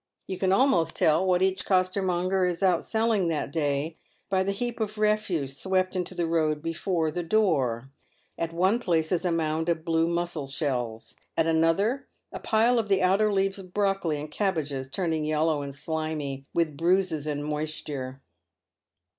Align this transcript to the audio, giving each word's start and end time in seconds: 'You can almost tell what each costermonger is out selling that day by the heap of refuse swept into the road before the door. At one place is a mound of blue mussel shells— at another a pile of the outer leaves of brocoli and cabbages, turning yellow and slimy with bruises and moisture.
'You 0.27 0.39
can 0.39 0.51
almost 0.51 0.95
tell 0.95 1.23
what 1.23 1.43
each 1.43 1.63
costermonger 1.63 2.49
is 2.49 2.63
out 2.63 2.83
selling 2.83 3.27
that 3.27 3.51
day 3.51 3.97
by 4.31 4.41
the 4.41 4.51
heap 4.51 4.79
of 4.79 4.97
refuse 4.97 5.55
swept 5.55 5.95
into 5.95 6.15
the 6.15 6.25
road 6.25 6.63
before 6.63 7.11
the 7.11 7.21
door. 7.21 7.91
At 8.35 8.51
one 8.51 8.79
place 8.79 9.11
is 9.11 9.25
a 9.25 9.31
mound 9.31 9.69
of 9.69 9.85
blue 9.85 10.07
mussel 10.07 10.47
shells— 10.47 11.13
at 11.37 11.45
another 11.45 12.07
a 12.31 12.39
pile 12.39 12.79
of 12.79 12.89
the 12.89 13.03
outer 13.03 13.31
leaves 13.31 13.59
of 13.59 13.75
brocoli 13.75 14.19
and 14.19 14.31
cabbages, 14.31 14.89
turning 14.89 15.23
yellow 15.23 15.61
and 15.61 15.75
slimy 15.75 16.47
with 16.51 16.75
bruises 16.75 17.27
and 17.27 17.45
moisture. 17.45 18.23